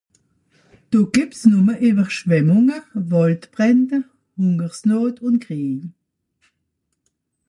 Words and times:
Do 0.89 1.11
gebt's 1.11 1.45
numme 1.45 1.77
Ewerschwemmunge, 1.79 2.81
Waldbrände, 2.95 4.03
Hungersnot 4.35 5.21
un 5.21 5.39
Kriej 5.39 5.91